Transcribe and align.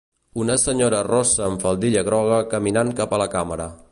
Una 0.43 0.53
senyora 0.61 1.01
rossa 1.07 1.43
amb 1.49 1.65
faldilla 1.67 2.03
groga 2.09 2.39
caminant 2.57 2.93
cap 3.03 3.17
a 3.19 3.23
la 3.25 3.31
càmera. 3.39 3.73